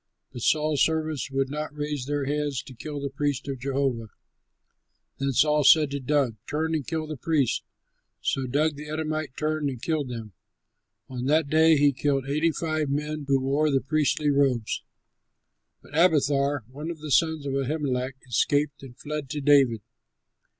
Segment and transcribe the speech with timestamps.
[0.33, 4.07] But Saul's servants would not raise their hands to kill the priests of Jehovah.
[5.19, 7.61] Then Saul said to Doeg, "Turn and kill the priests."
[8.19, 10.33] So Doeg, the Edomite, turned and killed them.
[11.07, 14.81] On that day he killed eighty five men who wore the priestly robes.
[15.83, 19.81] But Abiathar, one of the sons of Ahimelech, escaped and fled to David.